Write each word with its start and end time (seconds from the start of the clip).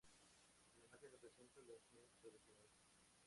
La 0.77 0.87
imagen 0.87 1.11
representa 1.11 1.61
la 1.61 1.75
enseñanza 1.75 2.17
tradicional. 2.21 2.71